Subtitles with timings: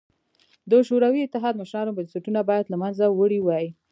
[0.69, 3.65] د شوروي اتحاد مشرانو بنسټونه باید له منځه وړي وای